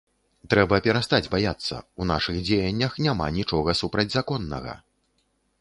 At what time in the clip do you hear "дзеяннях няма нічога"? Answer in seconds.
2.49-3.79